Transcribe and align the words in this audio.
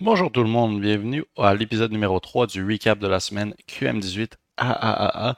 Bonjour 0.00 0.30
tout 0.30 0.44
le 0.44 0.48
monde, 0.48 0.80
bienvenue 0.80 1.24
à 1.36 1.56
l'épisode 1.56 1.90
numéro 1.90 2.20
3 2.20 2.46
du 2.46 2.64
recap 2.64 3.00
de 3.00 3.08
la 3.08 3.18
semaine 3.18 3.52
QM18 3.68 4.34
AAAA. 4.56 5.36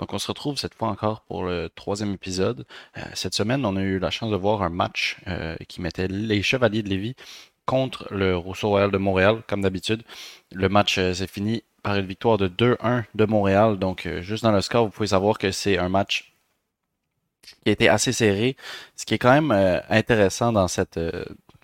Donc 0.00 0.12
on 0.12 0.18
se 0.18 0.26
retrouve 0.26 0.58
cette 0.58 0.74
fois 0.74 0.88
encore 0.88 1.20
pour 1.28 1.44
le 1.44 1.68
troisième 1.68 2.12
épisode. 2.12 2.66
Euh, 2.98 3.02
cette 3.14 3.34
semaine, 3.34 3.64
on 3.64 3.76
a 3.76 3.82
eu 3.82 4.00
la 4.00 4.10
chance 4.10 4.32
de 4.32 4.36
voir 4.36 4.64
un 4.64 4.68
match 4.68 5.18
euh, 5.28 5.54
qui 5.68 5.80
mettait 5.80 6.08
les 6.08 6.42
Chevaliers 6.42 6.82
de 6.82 6.88
Lévis 6.88 7.14
contre 7.66 8.12
le 8.12 8.36
Rousseau 8.36 8.70
Royal 8.70 8.90
de 8.90 8.98
Montréal, 8.98 9.44
comme 9.46 9.62
d'habitude. 9.62 10.02
Le 10.50 10.68
match 10.68 10.98
euh, 10.98 11.14
s'est 11.14 11.28
fini 11.28 11.62
par 11.84 11.94
une 11.94 12.06
victoire 12.06 12.36
de 12.36 12.48
2-1 12.48 13.04
de 13.14 13.24
Montréal. 13.26 13.78
Donc 13.78 14.08
juste 14.22 14.42
dans 14.42 14.50
le 14.50 14.60
score, 14.60 14.86
vous 14.86 14.90
pouvez 14.90 15.06
savoir 15.06 15.38
que 15.38 15.52
c'est 15.52 15.78
un 15.78 15.88
match 15.88 16.34
qui 17.62 17.68
a 17.68 17.72
été 17.72 17.88
assez 17.88 18.10
serré. 18.10 18.56
Ce 18.96 19.06
qui 19.06 19.14
est 19.14 19.18
quand 19.18 19.40
même 19.40 19.52
intéressant 19.88 20.52
dans 20.52 20.66
cette 20.66 20.98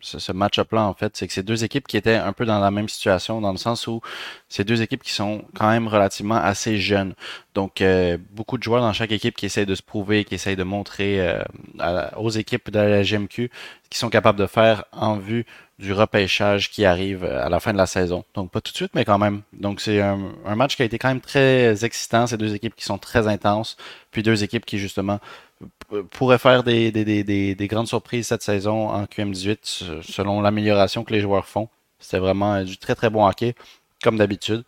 ce, 0.06 0.32
match-up-là, 0.32 0.84
en 0.84 0.94
fait, 0.94 1.16
c'est 1.16 1.26
que 1.26 1.32
c'est 1.32 1.42
deux 1.42 1.64
équipes 1.64 1.86
qui 1.86 1.96
étaient 1.96 2.14
un 2.14 2.32
peu 2.32 2.46
dans 2.46 2.60
la 2.60 2.70
même 2.70 2.88
situation, 2.88 3.40
dans 3.40 3.52
le 3.52 3.58
sens 3.58 3.86
où 3.86 4.00
c'est 4.48 4.64
deux 4.64 4.82
équipes 4.82 5.02
qui 5.02 5.12
sont 5.12 5.44
quand 5.54 5.68
même 5.68 5.88
relativement 5.88 6.36
assez 6.36 6.78
jeunes. 6.78 7.14
Donc, 7.56 7.80
euh, 7.80 8.18
beaucoup 8.32 8.58
de 8.58 8.62
joueurs 8.62 8.82
dans 8.82 8.92
chaque 8.92 9.12
équipe 9.12 9.34
qui 9.34 9.46
essayent 9.46 9.64
de 9.64 9.74
se 9.74 9.82
prouver, 9.82 10.24
qui 10.24 10.34
essayent 10.34 10.56
de 10.56 10.62
montrer 10.62 11.26
euh, 11.26 11.42
aux 12.18 12.28
équipes 12.28 12.70
de 12.70 12.78
la 12.78 13.02
GMQ 13.02 13.50
ce 13.82 13.88
qu'ils 13.88 13.96
sont 13.96 14.10
capables 14.10 14.38
de 14.38 14.46
faire 14.46 14.84
en 14.92 15.16
vue 15.16 15.46
du 15.78 15.94
repêchage 15.94 16.70
qui 16.70 16.84
arrive 16.84 17.24
à 17.24 17.48
la 17.48 17.58
fin 17.58 17.72
de 17.72 17.78
la 17.78 17.86
saison. 17.86 18.26
Donc, 18.34 18.50
pas 18.50 18.60
tout 18.60 18.72
de 18.72 18.76
suite, 18.76 18.90
mais 18.94 19.06
quand 19.06 19.16
même. 19.16 19.40
Donc, 19.54 19.80
c'est 19.80 20.02
un, 20.02 20.18
match 20.54 20.76
qui 20.76 20.82
a 20.82 20.84
été 20.84 20.98
quand 20.98 21.08
même 21.08 21.22
très 21.22 21.82
excitant. 21.82 22.26
C'est 22.26 22.36
deux 22.36 22.54
équipes 22.54 22.76
qui 22.76 22.84
sont 22.84 22.98
très 22.98 23.26
intenses, 23.26 23.78
puis 24.10 24.22
deux 24.22 24.44
équipes 24.44 24.66
qui, 24.66 24.76
justement, 24.76 25.18
pourrait 26.10 26.38
faire 26.38 26.62
des, 26.62 26.92
des, 26.92 27.68
grandes 27.68 27.88
surprises 27.88 28.26
cette 28.26 28.42
saison 28.42 28.90
en 28.90 29.04
QM18 29.04 30.02
selon 30.02 30.42
l'amélioration 30.42 31.04
que 31.04 31.14
les 31.14 31.20
joueurs 31.20 31.46
font. 31.46 31.70
C'était 32.00 32.18
vraiment 32.18 32.62
du 32.62 32.76
très 32.76 32.94
très 32.94 33.08
bon 33.08 33.26
hockey, 33.26 33.54
comme 34.02 34.16
d'habitude. 34.16 34.64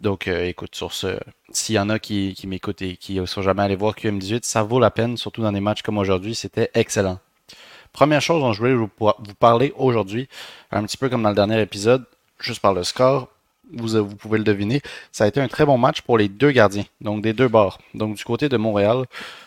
Donc 0.00 0.28
euh, 0.28 0.46
écoute, 0.46 0.74
sur 0.74 0.92
ce, 0.92 1.18
s'il 1.50 1.74
y 1.74 1.78
en 1.78 1.90
a 1.90 1.98
qui, 1.98 2.34
qui 2.34 2.46
m'écoutent 2.46 2.82
et 2.82 2.96
qui 2.96 3.20
ne 3.20 3.26
sont 3.26 3.42
jamais 3.42 3.62
allés 3.62 3.76
voir 3.76 3.94
QM18, 3.94 4.40
ça 4.42 4.62
vaut 4.62 4.80
la 4.80 4.90
peine, 4.90 5.16
surtout 5.16 5.42
dans 5.42 5.52
des 5.52 5.60
matchs 5.60 5.82
comme 5.82 5.98
aujourd'hui, 5.98 6.34
c'était 6.34 6.70
excellent. 6.74 7.18
Première 7.92 8.20
chose 8.20 8.40
dont 8.40 8.52
je 8.52 8.58
voulais 8.58 8.74
vous, 8.74 8.90
parler 9.38 9.72
aujourd'hui, 9.76 10.28
un 10.70 10.84
petit 10.84 10.96
peu 10.96 11.08
comme 11.08 11.22
dans 11.22 11.30
le 11.30 11.34
dernier 11.34 11.60
épisode, 11.60 12.04
juste 12.38 12.60
par 12.60 12.74
le 12.74 12.84
score, 12.84 13.28
vous, 13.72 13.88
vous, 13.88 14.16
pouvez 14.16 14.38
le 14.38 14.44
deviner, 14.44 14.82
ça 15.10 15.24
a 15.24 15.26
été 15.26 15.40
un 15.40 15.48
très 15.48 15.64
bon 15.66 15.78
match 15.78 16.02
pour 16.02 16.16
les 16.16 16.28
deux 16.28 16.50
gardiens, 16.50 16.84
donc 17.00 17.22
des 17.22 17.32
deux 17.32 17.48
bords. 17.48 17.78
Donc 17.94 18.16
du 18.16 18.24
côté 18.24 18.48
de 18.48 18.56
Montréal, 18.56 19.04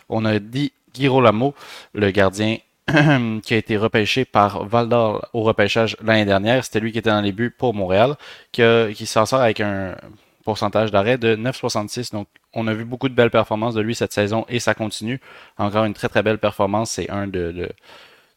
on 0.08 0.24
a 0.24 0.38
dit 0.38 0.72
Girolamo, 0.94 1.54
le 1.94 2.10
gardien 2.10 2.58
qui 3.42 3.54
a 3.54 3.56
été 3.56 3.76
repêché 3.76 4.24
par 4.24 4.64
Valdor 4.64 5.28
au 5.32 5.42
repêchage 5.42 5.96
l'année 6.02 6.24
dernière. 6.24 6.64
C'était 6.64 6.80
lui 6.80 6.92
qui 6.92 6.98
était 6.98 7.10
dans 7.10 7.20
les 7.20 7.32
buts 7.32 7.54
pour 7.56 7.74
Montréal, 7.74 8.16
qui, 8.50 8.62
qui 8.94 9.06
s'en 9.06 9.24
sort 9.24 9.40
avec 9.40 9.60
un 9.60 9.96
pourcentage 10.42 10.90
d'arrêt 10.90 11.18
de 11.18 11.36
9,66. 11.36 12.12
Donc, 12.12 12.28
on 12.52 12.66
a 12.66 12.74
vu 12.74 12.84
beaucoup 12.84 13.08
de 13.08 13.14
belles 13.14 13.30
performances 13.30 13.74
de 13.74 13.80
lui 13.80 13.94
cette 13.94 14.12
saison 14.12 14.44
et 14.48 14.58
ça 14.58 14.74
continue. 14.74 15.20
Encore 15.58 15.84
une 15.84 15.94
très 15.94 16.08
très 16.08 16.22
belle 16.22 16.38
performance. 16.38 16.90
C'est 16.90 17.10
un 17.10 17.26
de, 17.26 17.70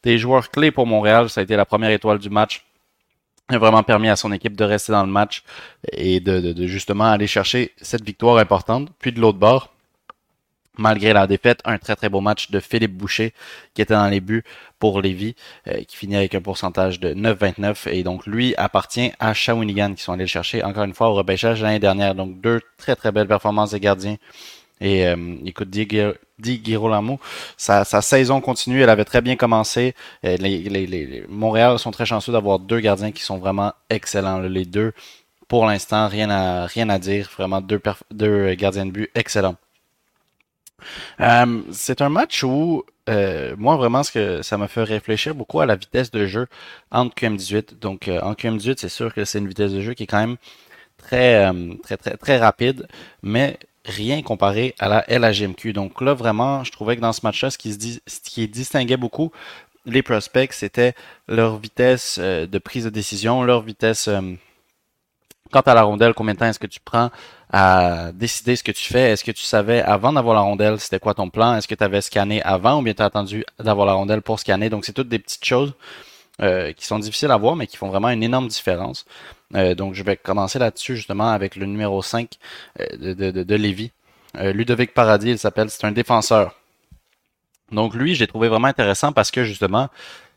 des 0.03 0.17
joueurs 0.17 0.49
clés 0.51 0.71
pour 0.71 0.87
Montréal. 0.87 1.29
Ça 1.29 1.41
a 1.41 1.43
été 1.43 1.55
la 1.55 1.65
première 1.65 1.89
étoile 1.89 2.19
du 2.19 2.29
match. 2.29 2.63
Il 3.49 3.55
a 3.55 3.59
vraiment 3.59 3.83
permis 3.83 4.09
à 4.09 4.15
son 4.15 4.31
équipe 4.31 4.55
de 4.55 4.63
rester 4.63 4.91
dans 4.91 5.05
le 5.05 5.11
match 5.11 5.43
et 5.91 6.19
de, 6.19 6.39
de 6.39 6.67
justement 6.67 7.05
aller 7.05 7.27
chercher 7.27 7.73
cette 7.81 8.03
victoire 8.03 8.37
importante. 8.37 8.89
Puis 8.99 9.11
de 9.11 9.19
l'autre 9.19 9.37
bord, 9.37 9.74
malgré 10.77 11.13
la 11.13 11.27
défaite, 11.27 11.61
un 11.65 11.77
très 11.77 11.95
très 11.95 12.09
beau 12.09 12.21
match 12.21 12.51
de 12.51 12.59
Philippe 12.59 12.93
Boucher 12.93 13.33
qui 13.73 13.81
était 13.81 13.93
dans 13.93 14.07
les 14.07 14.19
buts 14.19 14.43
pour 14.79 15.01
Lévis, 15.01 15.35
euh, 15.67 15.83
qui 15.83 15.95
finit 15.97 16.15
avec 16.15 16.35
un 16.35 16.41
pourcentage 16.41 16.99
de 16.99 17.13
9,29 17.13 17.89
et 17.89 18.03
donc 18.03 18.25
lui 18.25 18.53
appartient 18.57 19.11
à 19.19 19.33
Shawinigan 19.33 19.93
qui 19.93 20.03
sont 20.03 20.13
allés 20.13 20.23
le 20.23 20.27
chercher 20.27 20.63
encore 20.63 20.83
une 20.83 20.93
fois 20.93 21.09
au 21.09 21.13
repêchage 21.13 21.61
l'année 21.61 21.79
dernière. 21.79 22.15
Donc 22.15 22.41
deux 22.41 22.61
très 22.77 22.95
très 22.95 23.11
belles 23.11 23.27
performances 23.27 23.71
des 23.71 23.79
gardiens. 23.79 24.17
Et 24.81 25.07
euh, 25.07 25.15
écoute, 25.45 25.69
Di 25.69 26.61
Girolamo, 26.63 27.19
sa, 27.55 27.85
sa, 27.85 28.01
saison 28.01 28.41
continue, 28.41 28.81
elle 28.81 28.89
avait 28.89 29.05
très 29.05 29.21
bien 29.21 29.37
commencé. 29.37 29.95
Euh, 30.25 30.35
les, 30.37 30.59
les, 30.63 30.85
les, 30.85 31.25
Montréal 31.29 31.79
sont 31.79 31.91
très 31.91 32.05
chanceux 32.05 32.33
d'avoir 32.33 32.59
deux 32.59 32.81
gardiens 32.81 33.11
qui 33.11 33.23
sont 33.23 33.37
vraiment 33.37 33.71
excellents. 33.89 34.39
Les 34.39 34.65
deux, 34.65 34.91
pour 35.47 35.65
l'instant, 35.65 36.07
rien 36.09 36.29
à, 36.29 36.65
rien 36.65 36.89
à 36.89 36.99
dire. 36.99 37.29
Vraiment 37.37 37.61
deux, 37.61 37.81
deux 38.11 38.53
gardiens 38.55 38.85
de 38.85 38.91
but 38.91 39.09
excellents. 39.15 39.55
Euh, 41.19 41.61
c'est 41.71 42.01
un 42.01 42.09
match 42.09 42.43
où, 42.43 42.83
euh, 43.09 43.55
moi, 43.57 43.75
vraiment, 43.77 44.03
ce 44.03 44.11
que 44.11 44.41
ça 44.41 44.57
m'a 44.57 44.67
fait 44.67 44.83
réfléchir 44.83 45.35
beaucoup 45.35 45.59
à 45.59 45.65
la 45.65 45.75
vitesse 45.75 46.11
de 46.11 46.25
jeu 46.25 46.47
entre 46.91 47.15
QM18. 47.15 47.79
Donc, 47.79 48.07
euh, 48.07 48.19
en 48.21 48.33
QM18, 48.33 48.75
c'est 48.77 48.89
sûr 48.89 49.13
que 49.13 49.25
c'est 49.25 49.39
une 49.39 49.47
vitesse 49.47 49.71
de 49.71 49.81
jeu 49.81 49.93
qui 49.93 50.03
est 50.03 50.07
quand 50.07 50.19
même 50.19 50.37
très, 50.97 51.51
très, 51.83 51.97
très, 51.97 52.17
très 52.17 52.37
rapide, 52.37 52.87
mais 53.21 53.57
rien 53.85 54.21
comparé 54.21 54.73
à 54.79 54.89
la 54.89 55.05
LHMQ. 55.07 55.73
Donc 55.73 56.01
là, 56.01 56.13
vraiment, 56.13 56.63
je 56.63 56.71
trouvais 56.71 56.95
que 56.95 57.01
dans 57.01 57.13
ce 57.13 57.21
match-là, 57.23 57.49
qui, 57.51 57.73
se 57.73 57.99
ce 58.07 58.19
qui 58.21 58.47
distinguait 58.47 58.97
beaucoup 58.97 59.31
les 59.85 60.01
prospects, 60.01 60.51
c'était 60.51 60.95
leur 61.27 61.57
vitesse 61.57 62.17
de 62.17 62.57
prise 62.57 62.85
de 62.85 62.89
décision, 62.89 63.43
leur 63.43 63.61
vitesse 63.61 64.09
Quant 65.55 65.61
à 65.61 65.73
la 65.73 65.83
rondelle, 65.83 66.13
combien 66.13 66.33
de 66.33 66.39
temps 66.39 66.47
est-ce 66.47 66.59
que 66.59 66.67
tu 66.67 66.81
prends 66.81 67.11
à 67.49 68.11
décider 68.11 68.57
ce 68.57 68.63
que 68.65 68.73
tu 68.73 68.83
fais? 68.91 69.11
Est-ce 69.11 69.23
que 69.23 69.31
tu 69.31 69.43
savais 69.43 69.81
avant 69.81 70.11
d'avoir 70.11 70.35
la 70.35 70.41
rondelle, 70.41 70.81
c'était 70.81 70.99
quoi 70.99 71.13
ton 71.13 71.29
plan? 71.29 71.55
Est-ce 71.55 71.65
que 71.65 71.75
tu 71.75 71.81
avais 71.81 72.01
scanné 72.01 72.41
avant 72.41 72.79
ou 72.79 72.81
bien 72.81 72.93
tu 72.93 73.01
as 73.01 73.05
attendu 73.05 73.45
d'avoir 73.57 73.87
la 73.87 73.93
rondelle 73.93 74.21
pour 74.21 74.37
scanner? 74.37 74.69
Donc, 74.69 74.83
c'est 74.83 74.91
toutes 74.91 75.07
des 75.07 75.17
petites 75.17 75.45
choses 75.45 75.73
euh, 76.41 76.73
qui 76.73 76.85
sont 76.85 76.99
difficiles 76.99 77.31
à 77.31 77.37
voir, 77.37 77.55
mais 77.55 77.67
qui 77.67 77.77
font 77.77 77.87
vraiment 77.87 78.09
une 78.09 78.21
énorme 78.21 78.49
différence. 78.49 79.05
Euh, 79.55 79.75
donc, 79.75 79.93
je 79.93 80.03
vais 80.03 80.17
commencer 80.17 80.59
là-dessus 80.59 80.97
justement 80.97 81.29
avec 81.29 81.55
le 81.55 81.65
numéro 81.65 82.01
5 82.01 82.31
euh, 82.81 83.13
de, 83.13 83.31
de. 83.31 83.89
Ludovic 84.51 84.93
Paradis, 84.93 85.29
il 85.29 85.39
s'appelle, 85.39 85.69
c'est 85.69 85.85
un 85.85 85.93
défenseur. 85.93 86.53
Donc, 87.71 87.93
lui, 87.93 88.13
j'ai 88.13 88.27
trouvé 88.27 88.49
vraiment 88.49 88.67
intéressant 88.67 89.13
parce 89.13 89.31
que 89.31 89.45
justement, 89.45 89.87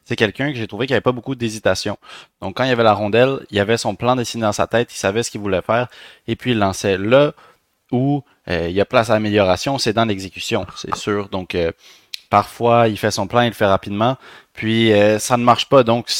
c'est 0.08 0.16
quelqu'un 0.16 0.50
que 0.50 0.56
j'ai 0.56 0.66
trouvé 0.66 0.86
qui 0.86 0.94
avait 0.94 1.02
pas 1.02 1.12
beaucoup 1.12 1.34
d'hésitation. 1.34 1.98
Donc 2.40 2.56
quand 2.56 2.64
il 2.64 2.70
y 2.70 2.72
avait 2.72 2.82
la 2.82 2.94
rondelle, 2.94 3.40
il 3.50 3.60
avait 3.60 3.76
son 3.76 3.94
plan 3.94 4.16
dessiné 4.16 4.40
dans 4.40 4.52
sa 4.52 4.66
tête, 4.66 4.90
il 4.90 4.96
savait 4.96 5.22
ce 5.22 5.30
qu'il 5.30 5.42
voulait 5.42 5.60
faire, 5.60 5.88
et 6.26 6.34
puis 6.34 6.52
il 6.52 6.58
lançait 6.58 6.96
là 6.96 7.34
où 7.92 8.22
euh, 8.48 8.68
il 8.70 8.74
y 8.74 8.80
a 8.80 8.86
place 8.86 9.10
à 9.10 9.14
amélioration, 9.14 9.76
c'est 9.76 9.92
dans 9.92 10.06
l'exécution, 10.06 10.66
c'est 10.76 10.94
sûr. 10.94 11.28
Donc 11.28 11.54
euh, 11.54 11.72
parfois 12.30 12.88
il 12.88 12.96
fait 12.96 13.10
son 13.10 13.26
plan, 13.26 13.42
il 13.42 13.48
le 13.48 13.52
fait 13.52 13.66
rapidement, 13.66 14.16
puis 14.54 14.94
euh, 14.94 15.18
ça 15.18 15.36
ne 15.36 15.44
marche 15.44 15.68
pas. 15.68 15.82
Donc 15.82 16.10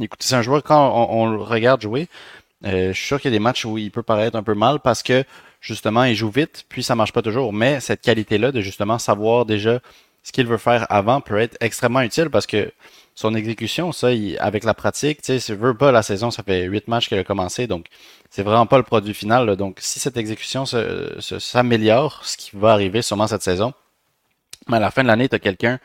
écoutez, 0.00 0.26
c'est 0.26 0.34
un 0.34 0.42
joueur 0.42 0.64
quand 0.64 1.08
on, 1.10 1.26
le 1.30 1.40
regarde 1.40 1.80
jouer, 1.80 2.08
je 2.64 2.90
suis 2.92 3.06
sûr 3.06 3.20
qu'il 3.20 3.30
y 3.30 3.34
a 3.34 3.38
des 3.38 3.42
matchs 3.42 3.64
où 3.64 3.78
il 3.78 3.92
peut 3.92 4.02
paraître 4.02 4.36
un 4.36 4.42
peu 4.42 4.54
mal 4.54 4.80
parce 4.80 5.04
que 5.04 5.22
justement 5.60 6.02
il 6.02 6.16
joue 6.16 6.30
vite, 6.30 6.64
puis 6.68 6.82
ça 6.82 6.96
marche 6.96 7.12
pas 7.12 7.22
toujours. 7.22 7.52
Mais 7.52 7.78
cette 7.78 8.00
qualité-là 8.00 8.50
de 8.50 8.60
justement 8.60 8.98
savoir 8.98 9.44
déjà 9.44 9.78
ce 10.24 10.32
qu'il 10.32 10.48
veut 10.48 10.58
faire 10.58 10.84
avant 10.90 11.20
peut 11.20 11.38
être 11.38 11.56
extrêmement 11.60 12.00
utile 12.00 12.28
parce 12.28 12.48
que 12.48 12.72
son 13.14 13.34
exécution, 13.34 13.92
ça, 13.92 14.08
avec 14.38 14.64
la 14.64 14.74
pratique, 14.74 15.22
tu 15.22 15.38
sais, 15.38 15.54
veut 15.54 15.76
pas 15.76 15.92
la 15.92 16.02
saison, 16.02 16.30
ça 16.30 16.42
fait 16.42 16.64
huit 16.64 16.88
matchs 16.88 17.08
qu'elle 17.08 17.18
a 17.18 17.24
commencé, 17.24 17.66
donc 17.66 17.86
c'est 18.30 18.42
vraiment 18.42 18.66
pas 18.66 18.78
le 18.78 18.84
produit 18.84 19.14
final. 19.14 19.56
Donc, 19.56 19.78
si 19.80 19.98
cette 19.98 20.16
exécution 20.16 20.64
s'améliore, 20.64 22.24
ce 22.24 22.36
qui 22.36 22.50
va 22.54 22.72
arriver 22.72 23.02
sûrement 23.02 23.26
cette 23.26 23.42
saison, 23.42 23.74
mais 24.68 24.76
à 24.76 24.80
la 24.80 24.90
fin 24.90 25.02
de 25.02 25.08
l'année, 25.08 25.28
tu 25.28 25.34
as 25.34 25.38
quelqu'un 25.38 25.78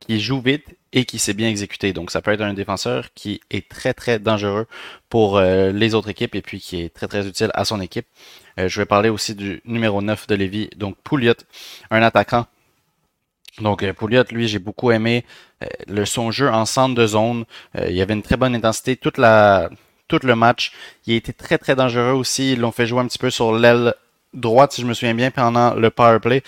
qui 0.00 0.20
joue 0.20 0.40
vite 0.40 0.66
et 0.92 1.04
qui 1.04 1.18
sait 1.18 1.34
bien 1.34 1.48
exécuter. 1.48 1.92
Donc, 1.92 2.10
ça 2.10 2.20
peut 2.20 2.32
être 2.32 2.40
un 2.40 2.54
défenseur 2.54 3.12
qui 3.14 3.40
est 3.50 3.68
très, 3.68 3.94
très 3.94 4.18
dangereux 4.18 4.66
pour 5.08 5.38
euh, 5.38 5.70
les 5.70 5.94
autres 5.94 6.08
équipes 6.08 6.34
et 6.34 6.42
puis 6.42 6.60
qui 6.60 6.80
est 6.80 6.92
très, 6.92 7.06
très 7.06 7.26
utile 7.26 7.50
à 7.54 7.64
son 7.64 7.80
équipe. 7.80 8.06
Euh, 8.58 8.68
je 8.68 8.80
vais 8.80 8.86
parler 8.86 9.08
aussi 9.08 9.34
du 9.34 9.62
numéro 9.64 10.02
9 10.02 10.26
de 10.26 10.34
Lévis, 10.34 10.70
donc 10.76 10.96
Pouliot, 11.04 11.34
un 11.90 12.02
attaquant 12.02 12.46
donc, 13.60 13.82
euh, 13.82 13.92
Pouliot, 13.92 14.24
lui, 14.30 14.48
j'ai 14.48 14.58
beaucoup 14.58 14.90
aimé 14.92 15.24
euh, 15.62 15.66
le, 15.86 16.04
son 16.06 16.30
jeu 16.30 16.48
en 16.50 16.64
centre 16.64 16.94
de 16.94 17.06
zone. 17.06 17.44
Euh, 17.76 17.90
il 17.90 18.00
avait 18.00 18.14
une 18.14 18.22
très 18.22 18.36
bonne 18.36 18.54
intensité 18.54 18.96
toute 18.96 19.18
la, 19.18 19.68
tout 20.08 20.20
le 20.22 20.34
match. 20.34 20.72
Il 21.06 21.14
a 21.14 21.16
été 21.16 21.32
très, 21.32 21.58
très 21.58 21.76
dangereux 21.76 22.12
aussi. 22.12 22.52
Ils 22.52 22.60
l'ont 22.60 22.72
fait 22.72 22.86
jouer 22.86 23.00
un 23.00 23.06
petit 23.06 23.18
peu 23.18 23.30
sur 23.30 23.52
l'aile 23.52 23.94
droite, 24.32 24.72
si 24.72 24.80
je 24.80 24.86
me 24.86 24.94
souviens 24.94 25.14
bien, 25.14 25.30
pendant 25.30 25.74
le 25.74 25.90
power 25.90 26.18
play. 26.20 26.42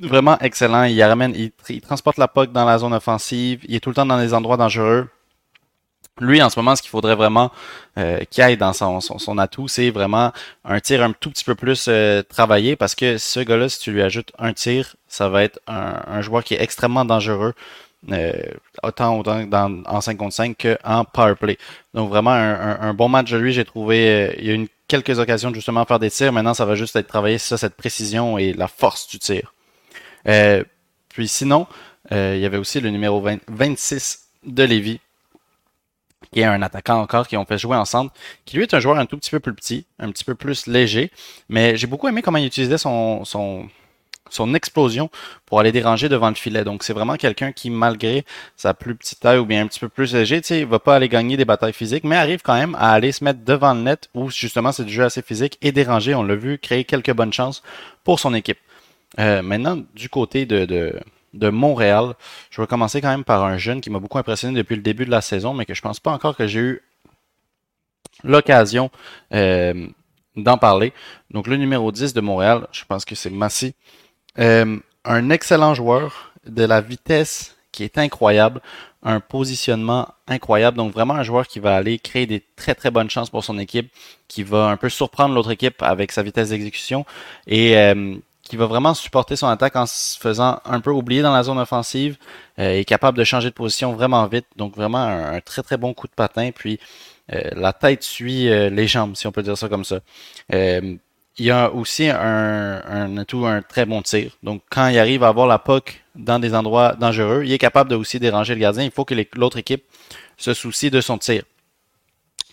Vraiment 0.00 0.38
excellent. 0.38 0.84
Il 0.84 1.02
ramène, 1.02 1.34
il, 1.34 1.80
transporte 1.80 2.16
la 2.16 2.28
puck 2.28 2.52
dans 2.52 2.64
la 2.64 2.78
zone 2.78 2.94
offensive. 2.94 3.60
Il 3.68 3.74
est 3.74 3.80
tout 3.80 3.90
le 3.90 3.96
temps 3.96 4.06
dans 4.06 4.18
des 4.18 4.32
endroits 4.32 4.56
dangereux. 4.56 5.08
Lui, 6.20 6.42
en 6.42 6.50
ce 6.50 6.58
moment, 6.58 6.76
ce 6.76 6.82
qu'il 6.82 6.90
faudrait 6.90 7.14
vraiment 7.14 7.50
euh, 7.98 8.20
qu'il 8.30 8.44
aille 8.44 8.58
dans 8.58 8.72
son, 8.74 9.38
atout, 9.38 9.68
c'est 9.68 9.90
vraiment 9.90 10.32
un 10.64 10.78
tir 10.78 11.02
un 11.02 11.12
tout 11.12 11.30
petit 11.30 11.44
peu 11.44 11.54
plus 11.54 11.86
euh, 11.88 12.22
travaillé 12.22 12.76
parce 12.76 12.94
que 12.94 13.16
ce 13.16 13.40
gars-là, 13.40 13.68
si 13.68 13.80
tu 13.80 13.90
lui 13.90 14.02
ajoutes 14.02 14.30
un 14.38 14.52
tir, 14.52 14.96
ça 15.08 15.28
va 15.30 15.42
être 15.42 15.60
un, 15.66 16.20
joueur 16.20 16.44
qui 16.44 16.54
est 16.54 16.62
extrêmement 16.62 17.06
dangereux, 17.06 17.54
euh, 18.12 18.32
autant, 18.82 19.18
autant 19.18 19.44
dans, 19.44 19.82
en 19.86 20.00
5 20.02 20.16
contre 20.18 20.34
5 20.34 20.56
qu'en 20.56 21.04
power 21.04 21.34
play. 21.36 21.56
Donc 21.94 22.10
vraiment 22.10 22.32
un, 22.32 22.92
bon 22.92 23.08
match 23.08 23.30
de 23.30 23.38
lui, 23.38 23.52
j'ai 23.52 23.64
trouvé. 23.64 24.34
il 24.38 24.46
y 24.46 24.50
a 24.50 24.54
eu 24.54 24.68
quelques 24.88 25.18
occasions 25.18 25.50
de 25.50 25.54
justement 25.54 25.84
faire 25.86 25.98
des 25.98 26.10
tirs. 26.10 26.32
Maintenant, 26.32 26.54
ça 26.54 26.66
va 26.66 26.74
juste 26.74 26.96
être 26.96 27.08
travaillé 27.08 27.38
sur 27.38 27.58
cette 27.58 27.74
précision 27.76 28.36
et 28.36 28.52
la 28.52 28.68
force 28.68 29.08
du 29.08 29.18
tir. 29.18 29.54
puis 31.08 31.28
sinon, 31.28 31.66
il 32.10 32.38
y 32.38 32.44
avait 32.44 32.58
aussi 32.58 32.80
le 32.80 32.90
numéro 32.90 33.24
26 33.48 34.26
de 34.44 34.62
Lévis 34.64 35.00
qui 36.32 36.40
est 36.40 36.44
un 36.44 36.62
attaquant 36.62 37.00
encore, 37.00 37.26
qui 37.26 37.36
ont 37.36 37.44
fait 37.44 37.58
jouer 37.58 37.76
ensemble, 37.76 38.10
qui 38.44 38.56
lui 38.56 38.62
est 38.62 38.74
un 38.74 38.80
joueur 38.80 38.98
un 38.98 39.06
tout 39.06 39.16
petit 39.16 39.30
peu 39.30 39.40
plus 39.40 39.54
petit, 39.54 39.86
un 39.98 40.10
petit 40.10 40.24
peu 40.24 40.34
plus 40.34 40.66
léger, 40.66 41.10
mais 41.48 41.76
j'ai 41.76 41.86
beaucoup 41.86 42.08
aimé 42.08 42.22
comment 42.22 42.38
il 42.38 42.46
utilisait 42.46 42.78
son, 42.78 43.24
son, 43.24 43.68
son 44.28 44.54
explosion 44.54 45.10
pour 45.46 45.60
aller 45.60 45.72
déranger 45.72 46.08
devant 46.08 46.28
le 46.28 46.34
filet. 46.34 46.62
Donc 46.64 46.84
c'est 46.84 46.92
vraiment 46.92 47.16
quelqu'un 47.16 47.52
qui, 47.52 47.70
malgré 47.70 48.24
sa 48.56 48.74
plus 48.74 48.94
petite 48.94 49.20
taille 49.20 49.38
ou 49.38 49.44
bien 49.44 49.62
un 49.62 49.66
petit 49.66 49.80
peu 49.80 49.88
plus 49.88 50.14
léger, 50.14 50.40
il 50.50 50.66
va 50.66 50.78
pas 50.78 50.96
aller 50.96 51.08
gagner 51.08 51.36
des 51.36 51.44
batailles 51.44 51.72
physiques, 51.72 52.04
mais 52.04 52.16
arrive 52.16 52.42
quand 52.42 52.54
même 52.54 52.76
à 52.76 52.92
aller 52.92 53.12
se 53.12 53.24
mettre 53.24 53.40
devant 53.44 53.74
le 53.74 53.80
net 53.80 54.08
où 54.14 54.30
justement 54.30 54.72
c'est 54.72 54.84
du 54.84 54.92
jeu 54.92 55.04
assez 55.04 55.22
physique 55.22 55.58
et 55.62 55.72
déranger, 55.72 56.14
on 56.14 56.22
l'a 56.22 56.36
vu, 56.36 56.58
créer 56.58 56.84
quelques 56.84 57.12
bonnes 57.12 57.32
chances 57.32 57.62
pour 58.04 58.20
son 58.20 58.34
équipe. 58.34 58.58
Euh, 59.18 59.42
maintenant, 59.42 59.82
du 59.94 60.08
côté 60.08 60.46
de 60.46 60.94
de 61.34 61.48
Montréal. 61.48 62.14
Je 62.50 62.60
vais 62.60 62.66
commencer 62.66 63.00
quand 63.00 63.08
même 63.08 63.24
par 63.24 63.44
un 63.44 63.56
jeune 63.56 63.80
qui 63.80 63.90
m'a 63.90 63.98
beaucoup 63.98 64.18
impressionné 64.18 64.56
depuis 64.56 64.76
le 64.76 64.82
début 64.82 65.04
de 65.04 65.10
la 65.10 65.20
saison, 65.20 65.54
mais 65.54 65.66
que 65.66 65.74
je 65.74 65.82
pense 65.82 66.00
pas 66.00 66.12
encore 66.12 66.36
que 66.36 66.46
j'ai 66.46 66.60
eu 66.60 66.82
l'occasion 68.24 68.90
euh, 69.32 69.86
d'en 70.36 70.58
parler. 70.58 70.92
Donc 71.30 71.46
le 71.46 71.56
numéro 71.56 71.92
10 71.92 72.12
de 72.14 72.20
Montréal, 72.20 72.66
je 72.72 72.84
pense 72.84 73.04
que 73.04 73.14
c'est 73.14 73.30
Massy. 73.30 73.74
Euh, 74.38 74.78
un 75.04 75.30
excellent 75.30 75.74
joueur, 75.74 76.30
de 76.46 76.64
la 76.64 76.80
vitesse 76.80 77.56
qui 77.72 77.84
est 77.84 77.98
incroyable, 77.98 78.60
un 79.02 79.20
positionnement 79.20 80.08
incroyable. 80.26 80.76
Donc 80.76 80.92
vraiment 80.92 81.14
un 81.14 81.22
joueur 81.22 81.46
qui 81.46 81.60
va 81.60 81.76
aller 81.76 81.98
créer 81.98 82.26
des 82.26 82.44
très 82.56 82.74
très 82.74 82.90
bonnes 82.90 83.10
chances 83.10 83.30
pour 83.30 83.44
son 83.44 83.58
équipe, 83.58 83.92
qui 84.28 84.42
va 84.42 84.66
un 84.66 84.76
peu 84.76 84.88
surprendre 84.88 85.34
l'autre 85.34 85.50
équipe 85.50 85.82
avec 85.82 86.12
sa 86.12 86.22
vitesse 86.22 86.50
d'exécution 86.50 87.04
et 87.46 87.76
euh, 87.76 88.16
qui 88.50 88.56
va 88.56 88.66
vraiment 88.66 88.94
supporter 88.94 89.36
son 89.36 89.46
attaque 89.46 89.76
en 89.76 89.86
se 89.86 90.18
faisant 90.18 90.58
un 90.64 90.80
peu 90.80 90.90
oublier 90.90 91.22
dans 91.22 91.32
la 91.32 91.44
zone 91.44 91.60
offensive, 91.60 92.16
euh, 92.58 92.80
est 92.80 92.84
capable 92.84 93.16
de 93.16 93.22
changer 93.22 93.48
de 93.48 93.54
position 93.54 93.92
vraiment 93.92 94.26
vite. 94.26 94.46
Donc 94.56 94.74
vraiment 94.74 95.04
un, 95.04 95.40
très 95.40 95.62
très 95.62 95.76
bon 95.76 95.94
coup 95.94 96.08
de 96.08 96.12
patin. 96.12 96.50
Puis 96.52 96.80
euh, 97.32 97.42
la 97.54 97.72
tête 97.72 98.02
suit 98.02 98.48
euh, 98.48 98.68
les 98.68 98.88
jambes, 98.88 99.14
si 99.14 99.28
on 99.28 99.32
peut 99.32 99.44
dire 99.44 99.56
ça 99.56 99.68
comme 99.68 99.84
ça. 99.84 100.00
il 100.52 100.98
y 101.38 101.52
a 101.52 101.70
aussi 101.70 102.08
un, 102.08 102.82
un 102.84 103.16
atout, 103.18 103.46
un 103.46 103.62
très 103.62 103.86
bon 103.86 104.02
tir. 104.02 104.32
Donc 104.42 104.62
quand 104.68 104.88
il 104.88 104.98
arrive 104.98 105.22
à 105.22 105.28
avoir 105.28 105.46
la 105.46 105.60
puck 105.60 106.02
dans 106.16 106.40
des 106.40 106.52
endroits 106.52 106.96
dangereux, 106.98 107.44
il 107.44 107.52
est 107.52 107.58
capable 107.58 107.88
de 107.88 107.94
aussi 107.94 108.18
déranger 108.18 108.54
le 108.54 108.60
gardien. 108.60 108.82
Il 108.82 108.90
faut 108.90 109.04
que 109.04 109.14
l'autre 109.36 109.58
équipe 109.58 109.84
se 110.36 110.54
soucie 110.54 110.90
de 110.90 111.00
son 111.00 111.18
tir. 111.18 111.44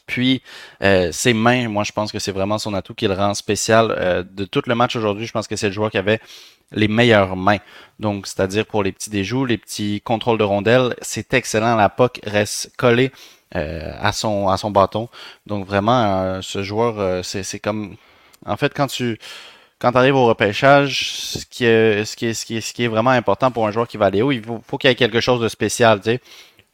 Puis 0.08 0.42
euh, 0.82 1.12
ses 1.12 1.34
mains, 1.34 1.68
moi 1.68 1.84
je 1.84 1.92
pense 1.92 2.12
que 2.12 2.18
c'est 2.18 2.32
vraiment 2.32 2.58
son 2.58 2.74
atout 2.74 2.96
qui 2.96 3.08
le 3.08 3.14
rend 3.14 3.34
spécial. 3.36 3.94
Euh, 3.96 4.24
de 4.24 4.46
tout 4.46 4.64
le 4.66 4.74
match 4.74 4.96
aujourd'hui, 4.96 5.28
je 5.28 5.32
pense 5.32 5.48
que 5.48 5.56
c'est 5.56 5.68
le 5.68 5.74
joueur 5.74 5.92
qui 5.92 5.98
avait 6.00 6.20
les 6.72 6.88
meilleures 6.88 7.36
mains. 7.36 7.60
Donc, 8.00 8.28
c'est-à-dire 8.28 8.66
pour 8.66 8.84
les 8.84 8.92
petits 8.92 9.10
déjoues, 9.10 9.46
les 9.46 9.58
petits 9.58 10.02
contrôles 10.02 10.38
de 10.38 10.44
rondelles, 10.44 10.96
c'est 11.02 11.34
excellent. 11.34 11.76
La 11.76 11.90
POC 11.90 12.20
reste 12.26 12.72
collée 12.78 13.12
euh, 13.56 13.92
à, 14.00 14.12
son, 14.12 14.50
à 14.50 14.58
son 14.58 14.72
bâton. 14.72 15.08
Donc 15.46 15.66
vraiment, 15.66 16.42
ce 16.42 16.64
joueur, 16.64 17.24
c'est 17.24 17.60
comme... 17.60 17.96
En 18.46 18.58
fait, 18.58 18.74
quand 18.74 18.88
tu 18.88 19.18
quand 19.80 19.92
tu 19.92 19.98
arrives 20.00 20.16
au 20.16 20.26
repêchage, 20.26 21.12
ce 21.12 21.46
qui, 21.46 21.66
est, 21.66 22.04
ce, 22.04 22.16
qui 22.16 22.26
est, 22.26 22.34
ce, 22.34 22.46
qui 22.46 22.58
est, 22.58 22.62
ce 22.62 22.74
qui 22.74 22.84
est 22.84 22.88
vraiment 22.88 23.12
important 23.12 23.52
pour 23.52 23.68
un 23.68 23.72
joueur 23.72 23.88
qui 23.88 23.98
va 23.98 24.08
aller 24.08 24.24
haut, 24.24 24.32
il 24.32 24.44
faut, 24.44 24.60
faut 24.66 24.78
qu'il 24.80 24.90
y 24.90 24.92
ait 24.92 24.96
quelque 24.96 25.20
chose 25.20 25.40
de 25.40 25.48
spécial. 25.48 26.02
Sais 26.04 26.20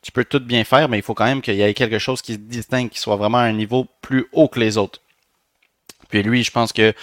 tu 0.03 0.11
peux 0.11 0.25
tout 0.25 0.39
bien 0.39 0.63
faire, 0.63 0.89
mais 0.89 0.97
il 0.99 1.03
faut 1.03 1.15
quand 1.15 1.25
même 1.25 1.41
qu'il 1.41 1.55
y 1.55 1.61
ait 1.61 1.73
quelque 1.73 1.97
chose 1.97 2.21
qui 2.21 2.33
se 2.33 2.37
distingue, 2.37 2.89
qui 2.89 2.99
soit 2.99 3.15
vraiment 3.15 3.39
à 3.39 3.43
un 3.43 3.53
niveau 3.53 3.87
plus 4.01 4.27
haut 4.33 4.49
que 4.49 4.59
les 4.59 4.77
autres. 4.77 4.99
Puis 6.09 6.21
lui, 6.21 6.43
je 6.43 6.51
pense 6.51 6.73
que 6.73 6.93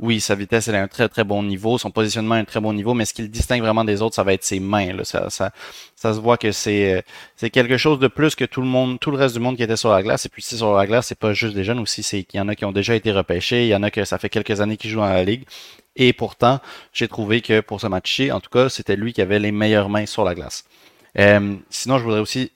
oui, 0.00 0.20
sa 0.20 0.34
vitesse 0.34 0.68
elle 0.68 0.74
est 0.74 0.78
à 0.78 0.82
un 0.82 0.88
très 0.88 1.08
très 1.08 1.24
bon 1.24 1.42
niveau, 1.42 1.78
son 1.78 1.90
positionnement 1.90 2.36
est 2.36 2.40
un 2.40 2.44
très 2.44 2.60
bon 2.60 2.72
niveau, 2.72 2.94
mais 2.94 3.04
ce 3.04 3.14
qui 3.14 3.22
le 3.22 3.28
distingue 3.28 3.62
vraiment 3.62 3.84
des 3.84 4.02
autres, 4.02 4.14
ça 4.14 4.24
va 4.24 4.34
être 4.34 4.44
ses 4.44 4.60
mains. 4.60 4.92
Là. 4.92 5.04
Ça, 5.04 5.30
ça, 5.30 5.52
ça 5.96 6.12
se 6.12 6.20
voit 6.20 6.36
que 6.36 6.52
c'est 6.52 7.04
euh, 7.42 7.48
quelque 7.48 7.78
chose 7.78 7.98
de 7.98 8.08
plus 8.08 8.34
que 8.34 8.44
tout 8.44 8.60
le 8.60 8.66
monde, 8.66 9.00
tout 9.00 9.10
le 9.10 9.16
reste 9.16 9.34
du 9.34 9.40
monde 9.40 9.56
qui 9.56 9.62
était 9.62 9.76
sur 9.76 9.90
la 9.90 10.02
glace. 10.02 10.26
Et 10.26 10.28
puis 10.28 10.42
si 10.42 10.56
sur 10.58 10.74
la 10.74 10.86
glace, 10.86 11.06
c'est 11.06 11.18
pas 11.18 11.32
juste 11.32 11.54
des 11.54 11.64
jeunes 11.64 11.78
aussi, 11.78 12.02
c'est 12.02 12.24
qu'il 12.24 12.38
y 12.38 12.40
en 12.40 12.48
a 12.48 12.54
qui 12.54 12.64
ont 12.64 12.72
déjà 12.72 12.94
été 12.94 13.10
repêchés, 13.12 13.64
il 13.64 13.68
y 13.68 13.74
en 13.74 13.82
a 13.84 13.90
que 13.90 14.04
ça 14.04 14.18
fait 14.18 14.28
quelques 14.28 14.60
années 14.60 14.76
qu'ils 14.76 14.90
jouent 14.90 14.98
dans 14.98 15.06
la 15.06 15.24
ligue. 15.24 15.44
Et 15.96 16.12
pourtant, 16.12 16.60
j'ai 16.92 17.08
trouvé 17.08 17.40
que 17.40 17.60
pour 17.60 17.80
ce 17.80 17.86
match-ci, 17.86 18.30
en 18.30 18.40
tout 18.40 18.50
cas, 18.50 18.68
c'était 18.68 18.96
lui 18.96 19.12
qui 19.12 19.22
avait 19.22 19.38
les 19.38 19.52
meilleures 19.52 19.88
mains 19.88 20.06
sur 20.06 20.24
la 20.24 20.34
glace. 20.34 20.64
Euh, 21.18 21.56
sinon, 21.70 21.98
je 21.98 22.04
voudrais 22.04 22.20
aussi 22.20 22.52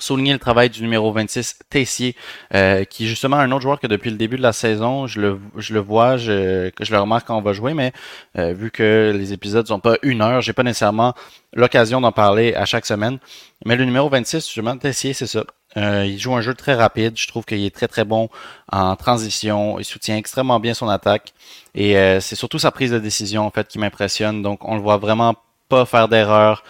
souligner 0.00 0.32
le 0.32 0.38
travail 0.38 0.70
du 0.70 0.82
numéro 0.82 1.12
26, 1.12 1.58
Tessier, 1.70 2.14
euh, 2.54 2.84
qui 2.84 3.04
est 3.04 3.06
justement 3.08 3.36
un 3.36 3.50
autre 3.52 3.62
joueur 3.62 3.80
que 3.80 3.86
depuis 3.86 4.10
le 4.10 4.16
début 4.16 4.36
de 4.36 4.42
la 4.42 4.52
saison, 4.52 5.06
je 5.06 5.20
le, 5.20 5.40
je 5.56 5.74
le 5.74 5.80
vois, 5.80 6.16
je, 6.16 6.70
je 6.80 6.92
le 6.92 7.00
remarque 7.00 7.26
quand 7.26 7.36
on 7.36 7.42
va 7.42 7.52
jouer, 7.52 7.74
mais 7.74 7.92
euh, 8.38 8.52
vu 8.52 8.70
que 8.70 9.12
les 9.14 9.32
épisodes 9.32 9.66
sont 9.66 9.80
pas 9.80 9.96
une 10.02 10.22
heure, 10.22 10.40
j'ai 10.40 10.52
pas 10.52 10.62
nécessairement 10.62 11.14
l'occasion 11.54 12.00
d'en 12.00 12.12
parler 12.12 12.54
à 12.54 12.64
chaque 12.64 12.86
semaine. 12.86 13.18
Mais 13.64 13.76
le 13.76 13.84
numéro 13.84 14.08
26, 14.08 14.46
justement, 14.46 14.76
Tessier, 14.76 15.12
c'est 15.12 15.26
ça. 15.26 15.44
Euh, 15.76 16.06
il 16.06 16.18
joue 16.18 16.34
un 16.34 16.40
jeu 16.40 16.54
très 16.54 16.74
rapide. 16.74 17.14
Je 17.16 17.28
trouve 17.28 17.44
qu'il 17.44 17.64
est 17.64 17.74
très 17.74 17.88
très 17.88 18.04
bon 18.04 18.28
en 18.72 18.96
transition. 18.96 19.78
Il 19.78 19.84
soutient 19.84 20.16
extrêmement 20.16 20.60
bien 20.60 20.74
son 20.74 20.88
attaque. 20.88 21.34
Et 21.74 21.94
c'est 22.20 22.34
surtout 22.34 22.58
sa 22.58 22.70
prise 22.70 22.90
de 22.90 22.98
décision 22.98 23.46
en 23.46 23.50
fait 23.50 23.68
qui 23.68 23.78
m'impressionne. 23.78 24.42
Donc 24.42 24.66
on 24.66 24.74
le 24.76 24.80
voit 24.80 24.96
vraiment 24.96 25.34
pas 25.68 25.84
faire 25.84 26.08
d'erreur, 26.08 26.64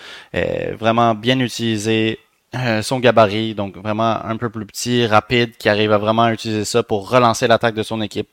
vraiment 0.79 1.15
bien 1.15 1.39
utilisé 1.41 2.19
euh, 2.55 2.81
son 2.81 2.99
gabarit, 2.99 3.55
donc 3.55 3.77
vraiment 3.77 4.25
un 4.25 4.37
peu 4.39 4.49
plus 4.49 4.65
petit, 4.65 5.07
rapide, 5.07 5.57
qui 5.59 5.69
arrive 5.69 5.93
à 5.93 5.99
vraiment 5.99 6.31
utiliser 6.31 6.65
ça 6.65 6.83
pour 6.83 7.11
relancer 7.11 7.47
l'attaque 7.47 7.75
de 7.75 7.83
son 7.83 8.01
équipe. 8.01 8.29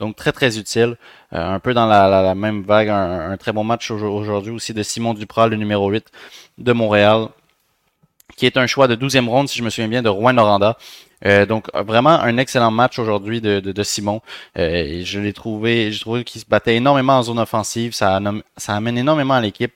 Donc 0.00 0.16
très 0.16 0.32
très 0.32 0.58
utile. 0.58 0.96
Euh, 1.32 1.54
un 1.54 1.60
peu 1.60 1.72
dans 1.72 1.86
la, 1.86 2.34
même 2.34 2.62
vague, 2.62 2.88
un, 2.88 3.36
très 3.36 3.52
bon 3.52 3.62
match 3.62 3.92
aujourd'hui 3.92 4.50
aussi 4.52 4.74
de 4.74 4.82
Simon 4.82 5.14
Duprat, 5.14 5.46
le 5.46 5.56
numéro 5.56 5.88
8 5.88 6.06
de 6.58 6.72
Montréal, 6.72 7.28
qui 8.36 8.46
est 8.46 8.56
un 8.56 8.66
choix 8.66 8.88
de 8.88 8.96
12e 8.96 9.28
ronde, 9.28 9.48
si 9.48 9.58
je 9.58 9.62
me 9.62 9.70
souviens 9.70 9.88
bien, 9.88 10.02
de 10.02 10.08
Rouen 10.08 10.32
Noranda. 10.32 10.76
Euh, 11.26 11.46
donc 11.46 11.68
vraiment 11.74 12.10
un 12.20 12.36
excellent 12.36 12.70
match 12.70 12.98
aujourd'hui 12.98 13.40
de, 13.40 13.60
de, 13.60 13.82
Simon. 13.82 14.20
Euh, 14.58 15.00
je 15.04 15.20
l'ai 15.20 15.32
trouvé, 15.32 15.90
j'ai 15.90 16.00
trouvé 16.00 16.24
qu'il 16.24 16.40
se 16.40 16.46
battait 16.46 16.76
énormément 16.76 17.18
en 17.18 17.22
zone 17.22 17.38
offensive. 17.38 17.94
Ça, 17.94 18.20
ça 18.56 18.74
amène 18.74 18.98
énormément 18.98 19.34
à 19.34 19.40
l'équipe. 19.40 19.72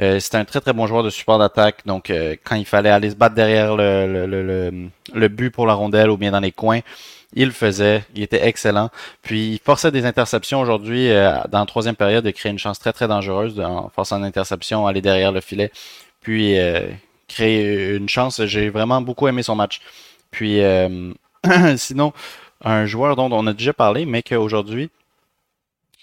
Euh, 0.00 0.20
c'est 0.20 0.36
un 0.36 0.44
très 0.44 0.60
très 0.60 0.72
bon 0.72 0.86
joueur 0.86 1.02
de 1.02 1.10
support 1.10 1.38
d'attaque. 1.38 1.80
Donc 1.86 2.12
quand 2.44 2.56
il 2.56 2.66
fallait 2.66 2.90
aller 2.90 3.10
se 3.10 3.16
battre 3.16 3.34
derrière 3.34 3.76
le, 3.76 4.06
le, 4.06 4.26
le, 4.26 4.88
le, 5.12 5.28
but 5.28 5.50
pour 5.50 5.66
la 5.66 5.74
rondelle 5.74 6.10
ou 6.10 6.16
bien 6.16 6.30
dans 6.30 6.40
les 6.40 6.52
coins, 6.52 6.80
il 7.34 7.46
le 7.46 7.52
faisait. 7.52 8.04
Il 8.14 8.22
était 8.22 8.46
excellent. 8.46 8.90
Puis 9.22 9.52
il 9.54 9.58
forçait 9.58 9.90
des 9.90 10.06
interceptions 10.06 10.60
aujourd'hui 10.60 11.08
dans 11.50 11.60
la 11.60 11.66
troisième 11.66 11.96
période 11.96 12.24
de 12.24 12.30
créer 12.30 12.52
une 12.52 12.58
chance 12.58 12.78
très 12.78 12.92
très 12.92 13.08
dangereuse 13.08 13.58
en 13.60 13.90
forçant 13.94 14.18
une 14.18 14.24
interception, 14.24 14.86
aller 14.86 15.00
derrière 15.00 15.32
le 15.32 15.40
filet, 15.40 15.70
puis 16.20 16.56
créer 17.28 17.96
une 17.96 18.08
chance. 18.08 18.44
J'ai 18.46 18.70
vraiment 18.70 19.00
beaucoup 19.00 19.28
aimé 19.28 19.42
son 19.42 19.56
match. 19.56 19.80
Puis 20.32 20.60
euh, 20.60 21.12
sinon, 21.76 22.12
un 22.64 22.86
joueur 22.86 23.14
dont 23.14 23.30
on 23.30 23.46
a 23.46 23.52
déjà 23.52 23.72
parlé, 23.72 24.04
mais 24.04 24.24
qu'aujourd'hui, 24.24 24.90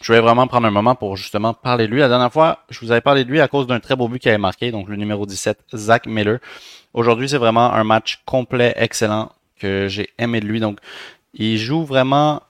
je 0.01 0.13
vais 0.13 0.21
vraiment 0.21 0.47
prendre 0.47 0.65
un 0.65 0.71
moment 0.71 0.95
pour 0.95 1.17
justement 1.17 1.53
parler 1.53 1.87
de 1.87 1.91
lui. 1.91 1.99
La 1.99 2.07
dernière 2.07 2.31
fois, 2.31 2.63
je 2.69 2.79
vous 2.79 2.91
avais 2.91 3.01
parlé 3.01 3.25
de 3.25 3.29
lui 3.29 3.41
à 3.41 3.49
cause 3.49 3.67
d'un 3.67 3.81
très 3.81 3.97
beau 3.97 4.07
but 4.07 4.19
qu'il 4.19 4.29
avait 4.29 4.37
marqué, 4.37 4.71
donc 4.71 4.87
le 4.87 4.95
numéro 4.95 5.25
17, 5.25 5.59
Zach 5.75 6.05
Miller. 6.05 6.39
Aujourd'hui, 6.93 7.27
c'est 7.27 7.37
vraiment 7.37 7.73
un 7.73 7.83
match 7.83 8.21
complet, 8.25 8.73
excellent, 8.77 9.31
que 9.59 9.87
j'ai 9.89 10.09
aimé 10.17 10.39
de 10.39 10.45
lui. 10.45 10.61
Donc, 10.61 10.79
il 11.33 11.57
joue 11.57 11.83
vraiment 11.83 12.41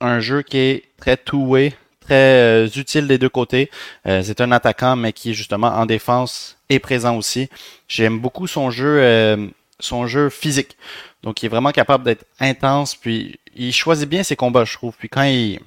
un 0.00 0.20
jeu 0.20 0.42
qui 0.42 0.58
est 0.58 0.84
très 0.98 1.16
two-way, 1.16 1.72
très 2.00 2.66
euh, 2.66 2.68
utile 2.76 3.06
des 3.06 3.16
deux 3.16 3.30
côtés. 3.30 3.70
Euh, 4.06 4.20
c'est 4.22 4.42
un 4.42 4.52
attaquant, 4.52 4.94
mais 4.94 5.12
qui 5.12 5.30
est 5.30 5.34
justement 5.34 5.68
en 5.68 5.86
défense 5.86 6.58
et 6.68 6.78
présent 6.78 7.16
aussi. 7.16 7.48
J'aime 7.88 8.18
beaucoup 8.18 8.46
son 8.46 8.70
jeu, 8.70 9.50
son 9.80 10.06
jeu 10.06 10.28
physique. 10.30 10.76
Donc, 11.22 11.42
il 11.42 11.46
est 11.46 11.48
vraiment 11.48 11.72
capable 11.72 12.04
d'être 12.04 12.24
intense, 12.40 12.94
puis 12.94 13.38
il 13.56 13.72
choisit 13.72 14.08
bien 14.08 14.22
ses 14.22 14.36
combats, 14.36 14.64
je 14.64 14.74
trouve. 14.74 14.94
Puis 14.96 15.08
quand 15.08 15.24
il, 15.24 15.60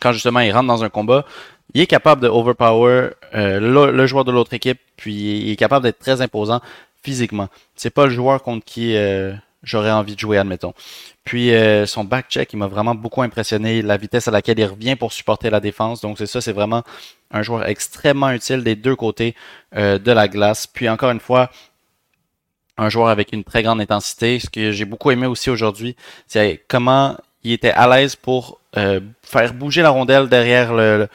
quand 0.00 0.12
justement 0.12 0.40
il 0.40 0.52
rentre 0.52 0.66
dans 0.66 0.84
un 0.84 0.90
combat, 0.90 1.24
il 1.72 1.80
est 1.80 1.86
capable 1.86 2.22
de 2.22 2.28
overpower 2.28 3.10
euh, 3.34 3.90
le, 3.92 4.06
joueur 4.06 4.24
de 4.24 4.32
l'autre 4.32 4.54
équipe, 4.54 4.78
puis 4.96 5.14
il 5.14 5.50
est 5.50 5.56
capable 5.56 5.84
d'être 5.84 5.98
très 5.98 6.20
imposant 6.20 6.60
physiquement. 7.02 7.48
C'est 7.74 7.90
pas 7.90 8.04
le 8.04 8.12
joueur 8.12 8.42
contre 8.42 8.64
qui 8.64 8.96
euh, 8.96 9.32
j'aurais 9.62 9.90
envie 9.90 10.14
de 10.14 10.20
jouer, 10.20 10.38
admettons. 10.38 10.74
Puis 11.24 11.54
euh, 11.54 11.86
son 11.86 12.04
back 12.04 12.26
check, 12.28 12.52
il 12.52 12.58
m'a 12.58 12.66
vraiment 12.66 12.94
beaucoup 12.94 13.22
impressionné, 13.22 13.82
la 13.82 13.96
vitesse 13.96 14.28
à 14.28 14.30
laquelle 14.30 14.58
il 14.58 14.66
revient 14.66 14.94
pour 14.94 15.12
supporter 15.12 15.50
la 15.50 15.60
défense. 15.60 16.00
Donc 16.00 16.18
c'est 16.18 16.26
ça, 16.26 16.40
c'est 16.40 16.52
vraiment 16.52 16.82
un 17.30 17.42
joueur 17.42 17.66
extrêmement 17.66 18.30
utile 18.30 18.62
des 18.62 18.76
deux 18.76 18.94
côtés 18.94 19.34
de 19.74 20.12
la 20.12 20.28
glace. 20.28 20.66
Puis 20.68 20.88
encore 20.88 21.10
une 21.10 21.18
fois, 21.18 21.50
un 22.76 22.88
joueur 22.88 23.08
avec 23.08 23.32
une 23.32 23.44
très 23.44 23.62
grande 23.62 23.80
intensité. 23.80 24.38
Ce 24.40 24.50
que 24.50 24.72
j'ai 24.72 24.84
beaucoup 24.84 25.10
aimé 25.10 25.26
aussi 25.26 25.50
aujourd'hui, 25.50 25.96
c'est 26.26 26.62
comment 26.68 27.16
il 27.44 27.52
était 27.52 27.72
à 27.72 27.86
l'aise 27.86 28.16
pour 28.16 28.58
euh, 28.76 29.00
faire 29.22 29.52
bouger 29.52 29.82
la 29.82 29.90
rondelle 29.90 30.28
derrière 30.28 30.72
le, 30.72 31.08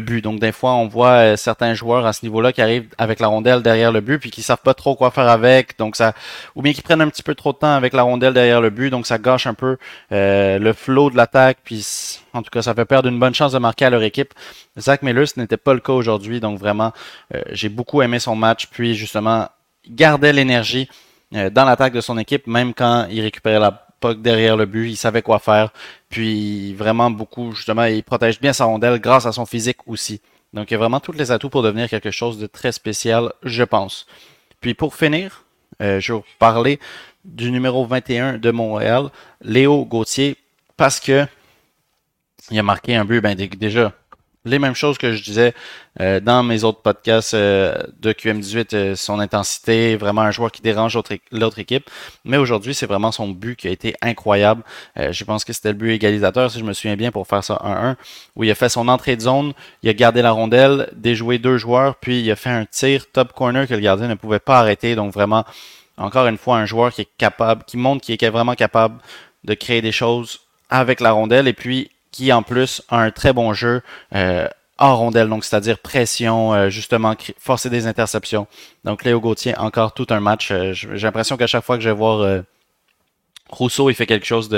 but. 0.00 0.20
Donc 0.20 0.40
des 0.40 0.50
fois, 0.50 0.74
on 0.74 0.88
voit 0.88 1.12
euh, 1.12 1.36
certains 1.36 1.74
joueurs 1.74 2.04
à 2.04 2.12
ce 2.12 2.24
niveau-là 2.26 2.52
qui 2.52 2.60
arrivent 2.60 2.88
avec 2.98 3.20
la 3.20 3.28
rondelle 3.28 3.62
derrière 3.62 3.92
le 3.92 4.00
but 4.00 4.18
puis 4.18 4.30
qui 4.30 4.42
savent 4.42 4.60
pas 4.62 4.74
trop 4.74 4.96
quoi 4.96 5.12
faire 5.12 5.28
avec. 5.28 5.78
Donc 5.78 5.94
ça, 5.94 6.12
ou 6.56 6.62
bien 6.62 6.72
qui 6.72 6.82
prennent 6.82 7.00
un 7.00 7.08
petit 7.08 7.22
peu 7.22 7.36
trop 7.36 7.52
de 7.52 7.58
temps 7.58 7.72
avec 7.72 7.94
la 7.94 8.02
rondelle 8.02 8.34
derrière 8.34 8.60
le 8.60 8.70
but. 8.70 8.90
Donc 8.90 9.06
ça 9.06 9.16
gâche 9.16 9.46
un 9.46 9.54
peu 9.54 9.78
euh, 10.10 10.58
le 10.58 10.72
flow 10.72 11.08
de 11.08 11.16
l'attaque. 11.16 11.58
Puis 11.64 12.18
en 12.34 12.42
tout 12.42 12.50
cas, 12.50 12.62
ça 12.62 12.74
fait 12.74 12.84
perdre 12.84 13.08
une 13.08 13.20
bonne 13.20 13.34
chance 13.34 13.52
de 13.52 13.58
marquer 13.58 13.84
à 13.84 13.90
leur 13.90 14.02
équipe. 14.02 14.34
Zach 14.78 15.02
Miller, 15.02 15.26
ce 15.26 15.38
n'était 15.38 15.56
pas 15.56 15.72
le 15.72 15.80
cas 15.80 15.92
aujourd'hui. 15.92 16.40
Donc 16.40 16.58
vraiment, 16.58 16.92
j'ai 17.52 17.68
beaucoup 17.68 18.02
aimé 18.02 18.18
son 18.18 18.34
match. 18.34 18.66
Puis 18.66 18.94
justement, 18.94 19.48
gardait 19.88 20.32
l'énergie 20.32 20.88
dans 21.32 21.64
l'attaque 21.64 21.92
de 21.92 22.00
son 22.00 22.18
équipe, 22.18 22.46
même 22.46 22.72
quand 22.74 23.06
il 23.10 23.20
récupérait 23.20 23.58
la 23.58 23.72
puck 24.00 24.22
derrière 24.22 24.56
le 24.56 24.66
but, 24.66 24.90
il 24.90 24.96
savait 24.96 25.22
quoi 25.22 25.38
faire. 25.38 25.72
Puis 26.08 26.74
vraiment 26.74 27.10
beaucoup, 27.10 27.52
justement, 27.52 27.84
il 27.84 28.04
protège 28.04 28.40
bien 28.40 28.52
sa 28.52 28.64
rondelle 28.66 29.00
grâce 29.00 29.26
à 29.26 29.32
son 29.32 29.46
physique 29.46 29.78
aussi. 29.86 30.20
Donc 30.52 30.70
il 30.70 30.74
y 30.74 30.76
a 30.76 30.78
vraiment 30.78 31.00
tous 31.00 31.12
les 31.12 31.32
atouts 31.32 31.50
pour 31.50 31.62
devenir 31.62 31.88
quelque 31.88 32.10
chose 32.10 32.38
de 32.38 32.46
très 32.46 32.72
spécial, 32.72 33.32
je 33.42 33.64
pense. 33.64 34.06
Puis 34.60 34.74
pour 34.74 34.94
finir, 34.94 35.44
je 35.80 36.12
vais 36.12 36.18
vous 36.18 36.24
parler 36.38 36.78
du 37.24 37.50
numéro 37.50 37.84
21 37.84 38.38
de 38.38 38.50
Montréal, 38.50 39.10
Léo 39.42 39.84
Gauthier, 39.84 40.36
parce 40.76 41.00
que 41.00 41.26
il 42.50 42.58
a 42.58 42.62
marqué 42.62 42.94
un 42.94 43.04
but, 43.04 43.20
ben 43.20 43.34
déjà, 43.34 43.92
les 44.46 44.58
mêmes 44.58 44.74
choses 44.74 44.96
que 44.96 45.12
je 45.12 45.22
disais 45.22 45.54
euh, 46.00 46.20
dans 46.20 46.42
mes 46.42 46.64
autres 46.64 46.80
podcasts 46.80 47.34
euh, 47.34 47.76
de 48.00 48.12
QM18, 48.12 48.74
euh, 48.74 48.94
son 48.94 49.18
intensité, 49.18 49.96
vraiment 49.96 50.22
un 50.22 50.30
joueur 50.30 50.52
qui 50.52 50.62
dérange 50.62 50.98
l'autre 51.32 51.58
équipe. 51.58 51.90
Mais 52.24 52.36
aujourd'hui, 52.36 52.74
c'est 52.74 52.86
vraiment 52.86 53.12
son 53.12 53.28
but 53.28 53.56
qui 53.56 53.68
a 53.68 53.70
été 53.70 53.94
incroyable. 54.00 54.62
je 54.96 55.24
pense 55.24 55.44
que 55.44 55.52
c'était 55.52 55.70
le 55.70 55.74
but 55.74 55.90
égalisateur, 55.92 56.50
si 56.50 56.58
je 56.60 56.64
me 56.64 56.72
souviens 56.72 56.96
bien, 56.96 57.10
pour 57.10 57.26
faire 57.26 57.42
ça 57.42 57.60
1-1, 57.64 57.96
où 58.36 58.44
il 58.44 58.50
a 58.50 58.54
fait 58.54 58.68
son 58.68 58.88
entrée 58.88 59.16
de 59.16 59.22
zone, 59.22 59.52
il 59.82 59.90
a 59.90 59.94
gardé 59.94 60.22
la 60.22 60.30
rondelle, 60.30 60.88
déjoué 60.94 61.38
deux 61.38 61.58
joueurs, 61.58 61.96
puis 61.96 62.20
il 62.20 62.30
a 62.30 62.36
fait 62.36 62.50
un 62.50 62.64
tir 62.64 63.10
top 63.12 63.32
corner 63.32 63.66
que 63.66 63.74
le 63.74 63.80
gardien 63.80 64.08
ne 64.08 64.14
pouvait 64.14 64.38
pas 64.38 64.58
arrêter. 64.58 64.94
Donc 64.94 65.12
vraiment, 65.12 65.44
encore 65.96 66.26
une 66.26 66.38
fois, 66.38 66.58
un 66.58 66.66
joueur 66.66 66.92
qui 66.92 67.02
est 67.02 67.08
capable, 67.18 67.64
qui 67.64 67.76
montre 67.76 68.04
qu'il 68.04 68.16
est 68.22 68.30
vraiment 68.30 68.54
capable 68.54 68.98
de 69.44 69.54
créer 69.54 69.82
des 69.82 69.92
choses 69.92 70.40
avec 70.70 71.00
la 71.00 71.12
rondelle 71.12 71.48
et 71.48 71.52
puis 71.52 71.90
qui 72.10 72.32
en 72.32 72.42
plus 72.42 72.82
a 72.88 73.00
un 73.00 73.10
très 73.10 73.32
bon 73.32 73.52
jeu 73.52 73.82
euh, 74.14 74.48
en 74.78 74.96
rondelle, 74.96 75.28
donc 75.28 75.44
c'est-à-dire 75.44 75.78
pression, 75.78 76.54
euh, 76.54 76.68
justement 76.68 77.14
forcer 77.38 77.70
des 77.70 77.86
interceptions. 77.86 78.46
Donc 78.84 79.04
Léo 79.04 79.20
Gauthier, 79.20 79.56
encore 79.58 79.94
tout 79.94 80.06
un 80.10 80.20
match. 80.20 80.50
Euh, 80.50 80.72
j'ai 80.72 80.88
l'impression 80.98 81.36
qu'à 81.36 81.46
chaque 81.46 81.64
fois 81.64 81.76
que 81.76 81.82
je 81.82 81.88
vais 81.88 81.94
voir 81.94 82.42
Rousseau, 83.48 83.90
il 83.90 83.94
fait 83.94 84.06
quelque 84.06 84.26
chose 84.26 84.48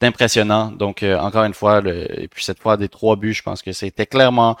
d'impressionnant. 0.00 0.70
Donc 0.70 1.02
encore 1.02 1.44
une 1.44 1.54
fois, 1.54 1.82
et 1.86 2.28
puis 2.28 2.44
cette 2.44 2.58
fois 2.60 2.76
des 2.76 2.88
trois 2.88 3.16
buts, 3.16 3.32
je 3.32 3.42
pense 3.42 3.62
que 3.62 3.72
c'était 3.72 4.06
clairement 4.06 4.56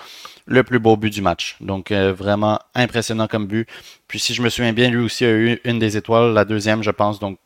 le 0.46 0.62
plus 0.62 0.78
beau 0.78 0.96
but 0.96 1.12
du 1.12 1.20
match. 1.20 1.56
Donc 1.60 1.92
vraiment 1.92 2.58
impressionnant 2.74 3.26
comme 3.28 3.46
but. 3.46 3.68
Puis 4.08 4.20
si 4.20 4.32
je 4.32 4.42
me 4.42 4.48
souviens 4.48 4.72
bien, 4.72 4.88
lui 4.88 5.04
aussi 5.04 5.24
a 5.26 5.30
eu 5.30 5.60
une 5.64 5.78
des 5.78 5.96
étoiles, 5.98 6.32
la 6.32 6.46
deuxième, 6.46 6.82
je 6.82 6.90
pense. 6.90 7.18
Donc 7.18 7.38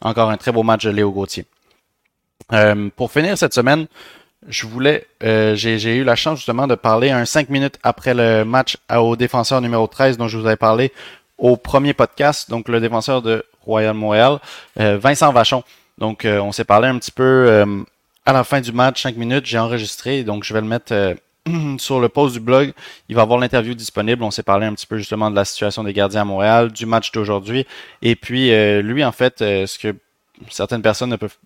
encore 0.00 0.30
un 0.30 0.36
très 0.36 0.50
beau 0.50 0.64
match 0.64 0.84
de 0.84 0.90
Léo 0.90 1.12
Gauthier. 1.12 1.44
pour 2.96 3.12
finir 3.12 3.38
cette 3.38 3.54
semaine, 3.54 3.86
je 4.46 4.66
voulais, 4.66 5.06
euh, 5.24 5.54
j'ai 5.56 5.96
eu 5.96 6.04
la 6.04 6.14
chance 6.14 6.38
justement 6.38 6.66
de 6.66 6.74
parler 6.74 7.10
un 7.10 7.24
5 7.24 7.48
minutes 7.48 7.78
après 7.82 8.14
le 8.14 8.44
match 8.44 8.76
au 8.94 9.16
défenseur 9.16 9.60
numéro 9.60 9.86
13 9.86 10.16
dont 10.16 10.28
je 10.28 10.38
vous 10.38 10.46
avais 10.46 10.56
parlé 10.56 10.92
au 11.38 11.56
premier 11.56 11.92
podcast, 11.92 12.48
donc 12.50 12.68
le 12.68 12.80
défenseur 12.80 13.22
de 13.22 13.44
Royal 13.62 13.94
Montréal, 13.94 14.38
euh, 14.80 14.98
Vincent 14.98 15.32
Vachon. 15.32 15.64
Donc 15.98 16.24
euh, 16.24 16.40
on 16.40 16.52
s'est 16.52 16.64
parlé 16.64 16.88
un 16.88 16.98
petit 16.98 17.10
peu 17.10 17.66
à 18.26 18.32
la 18.32 18.44
fin 18.44 18.60
du 18.60 18.72
match, 18.72 19.02
5 19.02 19.16
minutes, 19.16 19.46
j'ai 19.46 19.58
enregistré, 19.58 20.22
donc 20.22 20.44
je 20.44 20.54
vais 20.54 20.60
le 20.60 20.66
mettre 20.66 21.16
sur 21.78 22.00
le 22.00 22.08
post 22.08 22.34
du 22.34 22.40
blog. 22.40 22.72
Il 23.08 23.16
va 23.16 23.22
avoir 23.22 23.38
l'interview 23.38 23.74
disponible. 23.74 24.22
On 24.22 24.30
s'est 24.30 24.42
parlé 24.42 24.66
un 24.66 24.74
petit 24.74 24.86
peu 24.86 24.98
justement 24.98 25.30
de 25.30 25.36
la 25.36 25.44
situation 25.44 25.82
des 25.82 25.92
gardiens 25.92 26.22
à 26.22 26.24
Montréal, 26.24 26.70
du 26.70 26.86
match 26.86 27.10
d'aujourd'hui. 27.10 27.66
Et 28.02 28.16
puis 28.16 28.50
lui, 28.82 29.04
en 29.04 29.12
fait, 29.12 29.38
ce 29.38 29.78
que 29.78 29.94
certaines 30.50 30.82
personnes 30.82 31.10
ne 31.10 31.16
peuvent 31.16 31.38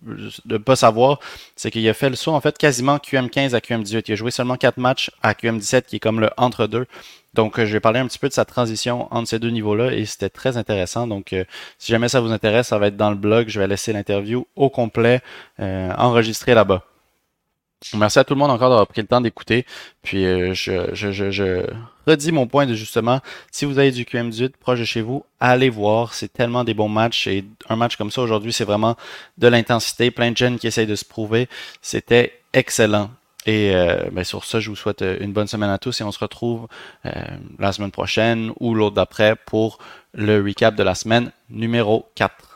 pas 0.59 0.75
savoir, 0.75 1.19
c'est 1.55 1.71
qu'il 1.71 1.87
a 1.87 1.93
fait 1.93 2.09
le 2.09 2.15
saut 2.15 2.31
en 2.31 2.41
fait 2.41 2.57
quasiment 2.57 2.97
QM15 2.97 3.53
à 3.53 3.59
QM18. 3.59 4.03
Il 4.07 4.11
a 4.11 4.15
joué 4.15 4.31
seulement 4.31 4.55
4 4.55 4.77
matchs 4.77 5.11
à 5.21 5.33
QM17 5.33 5.83
qui 5.83 5.97
est 5.97 5.99
comme 5.99 6.19
le 6.19 6.29
entre-deux. 6.37 6.85
Donc 7.33 7.59
euh, 7.59 7.65
je 7.65 7.73
vais 7.73 7.79
parler 7.79 7.99
un 7.99 8.07
petit 8.07 8.19
peu 8.19 8.29
de 8.29 8.33
sa 8.33 8.45
transition 8.45 9.07
entre 9.11 9.29
ces 9.29 9.39
deux 9.39 9.49
niveaux-là 9.49 9.93
et 9.93 10.05
c'était 10.05 10.29
très 10.29 10.57
intéressant. 10.57 11.07
Donc 11.07 11.33
euh, 11.33 11.43
si 11.79 11.91
jamais 11.91 12.09
ça 12.09 12.21
vous 12.21 12.31
intéresse, 12.31 12.67
ça 12.67 12.77
va 12.77 12.87
être 12.87 12.97
dans 12.97 13.09
le 13.09 13.15
blog. 13.15 13.49
Je 13.49 13.59
vais 13.59 13.67
laisser 13.67 13.93
l'interview 13.93 14.45
au 14.55 14.69
complet 14.69 15.21
euh, 15.59 15.91
enregistré 15.97 16.53
là-bas. 16.53 16.83
Merci 17.93 18.19
à 18.19 18.23
tout 18.23 18.33
le 18.33 18.39
monde 18.39 18.51
encore 18.51 18.69
d'avoir 18.69 18.87
pris 18.87 19.01
le 19.01 19.07
temps 19.07 19.21
d'écouter. 19.21 19.65
Puis 20.01 20.25
euh, 20.25 20.53
je, 20.53 20.93
je, 20.93 21.11
je, 21.11 21.65
redis 22.07 22.31
mon 22.31 22.47
point 22.47 22.65
de 22.65 22.73
justement, 22.73 23.19
si 23.51 23.65
vous 23.65 23.77
avez 23.77 23.91
du 23.91 24.03
QM18 24.03 24.51
proche 24.59 24.79
de 24.79 24.85
chez 24.85 25.01
vous, 25.01 25.25
allez 25.39 25.69
voir. 25.69 26.13
C'est 26.13 26.31
tellement 26.31 26.63
des 26.63 26.73
bons 26.73 26.89
matchs. 26.89 27.27
Et 27.27 27.45
un 27.69 27.75
match 27.75 27.95
comme 27.95 28.11
ça 28.11 28.21
aujourd'hui, 28.21 28.53
c'est 28.53 28.63
vraiment 28.63 28.95
de 29.37 29.47
l'intensité. 29.47 30.11
Plein 30.11 30.31
de 30.31 30.37
jeunes 30.37 30.57
qui 30.57 30.67
essayent 30.67 30.87
de 30.87 30.95
se 30.95 31.05
prouver. 31.05 31.47
C'était 31.81 32.39
excellent. 32.53 33.11
Et 33.45 33.75
euh, 33.75 34.05
ben, 34.11 34.23
sur 34.23 34.45
ça, 34.45 34.59
je 34.61 34.69
vous 34.69 34.75
souhaite 34.75 35.01
euh, 35.01 35.17
une 35.19 35.33
bonne 35.33 35.47
semaine 35.47 35.69
à 35.69 35.77
tous 35.77 35.99
et 35.99 36.03
on 36.03 36.11
se 36.11 36.19
retrouve 36.19 36.67
la 37.59 37.73
semaine 37.73 37.91
prochaine 37.91 38.51
ou 38.59 38.73
l'autre 38.73 38.95
d'après 38.95 39.35
pour 39.35 39.79
le 40.13 40.41
recap 40.41 40.75
de 40.75 40.83
la 40.83 40.95
semaine 40.95 41.31
numéro 41.49 42.07
4. 42.15 42.52